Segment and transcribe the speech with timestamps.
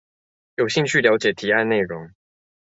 [0.55, 2.09] 有興趣了解提案內容